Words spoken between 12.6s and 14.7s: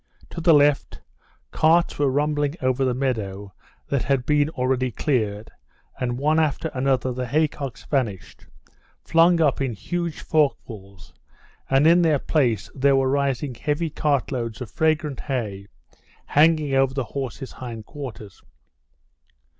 there were rising heavy cartloads